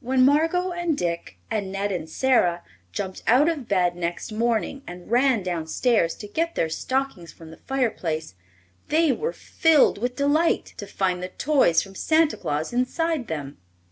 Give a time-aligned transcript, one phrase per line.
[0.00, 5.08] When Margot and Dick and Ned and Sara jumped out of bed next morning and
[5.08, 8.34] ran downstairs to get their stockings from the fireplace
[8.88, 13.58] they were filled with delight to find the toys from Santa Claus inside them.